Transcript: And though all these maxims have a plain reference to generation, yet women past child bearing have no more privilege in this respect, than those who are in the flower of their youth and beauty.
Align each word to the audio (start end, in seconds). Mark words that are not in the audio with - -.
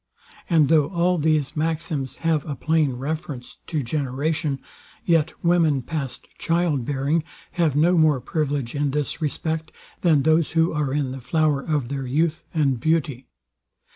And 0.49 0.67
though 0.67 0.87
all 0.87 1.19
these 1.19 1.55
maxims 1.55 2.17
have 2.25 2.43
a 2.47 2.55
plain 2.55 2.93
reference 2.93 3.59
to 3.67 3.83
generation, 3.83 4.59
yet 5.05 5.31
women 5.43 5.83
past 5.83 6.25
child 6.39 6.85
bearing 6.85 7.23
have 7.51 7.75
no 7.75 7.95
more 7.99 8.19
privilege 8.19 8.73
in 8.73 8.89
this 8.89 9.21
respect, 9.21 9.71
than 10.01 10.23
those 10.23 10.53
who 10.53 10.73
are 10.73 10.91
in 10.91 11.11
the 11.11 11.21
flower 11.21 11.61
of 11.61 11.89
their 11.89 12.07
youth 12.07 12.43
and 12.51 12.79
beauty. 12.79 13.27